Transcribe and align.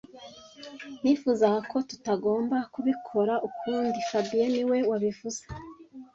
Nifuzaga 1.01 1.59
ko 1.71 1.77
tutagomba 1.89 2.57
kubikora 2.73 3.33
ukundi 3.47 3.97
fabien 4.09 4.49
niwe 4.53 4.77
wabivuze 4.89 5.41